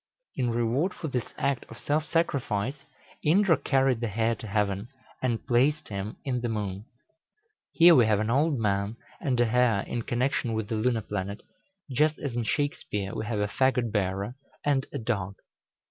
In 0.35 0.49
reward 0.49 0.95
for 0.95 1.09
this 1.09 1.31
act 1.37 1.63
of 1.69 1.77
self 1.77 2.05
sacrifice, 2.05 2.85
Indra 3.23 3.55
carried 3.55 3.99
the 3.99 4.07
hare 4.07 4.33
to 4.33 4.47
heaven, 4.47 4.87
and 5.21 5.45
placed 5.45 5.89
him 5.89 6.17
in 6.25 6.41
the 6.41 6.49
moon. 6.49 6.85
Here 7.71 7.93
we 7.93 8.07
have 8.07 8.19
an 8.19 8.31
old 8.31 8.57
man 8.57 8.97
and 9.19 9.39
a 9.39 9.45
hare 9.45 9.81
in 9.81 10.01
connection 10.01 10.53
with 10.53 10.69
the 10.69 10.75
lunar 10.75 11.01
planet, 11.01 11.41
just 11.91 12.17
as 12.17 12.35
in 12.35 12.45
Shakspeare 12.45 13.13
we 13.13 13.27
have 13.27 13.39
a 13.41 13.47
fagot 13.47 13.91
bearer 13.91 14.33
and 14.65 14.87
a 14.91 14.97
dog. 14.97 15.35